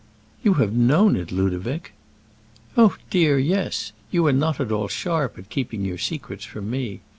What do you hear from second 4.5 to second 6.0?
at all sharp at keeping your